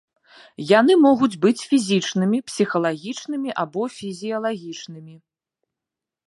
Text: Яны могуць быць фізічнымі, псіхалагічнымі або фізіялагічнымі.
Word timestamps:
Яны 0.69 0.93
могуць 1.07 1.35
быць 1.43 1.65
фізічнымі, 1.73 2.37
псіхалагічнымі 2.49 3.49
або 3.65 3.81
фізіялагічнымі. 3.97 5.15